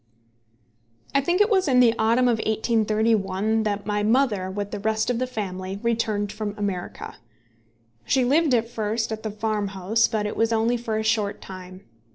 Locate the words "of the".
5.11-5.27